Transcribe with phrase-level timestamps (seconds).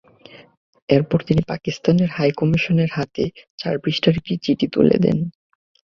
[0.89, 3.23] এরপর তিনি পাকিস্তানের হাইকমিশনারের হাতে
[3.59, 5.17] চার পৃষ্ঠার একটি চিঠি তুলে দেন।